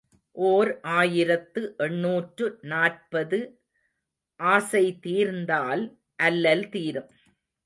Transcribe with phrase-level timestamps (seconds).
[0.35, 0.69] ஓர்
[0.93, 3.39] ஆயிரத்து எண்ணூற்று நாற்பது
[4.39, 5.83] ஆசை தீர்ந்தால்
[6.19, 7.11] அல்லல் தீரும்.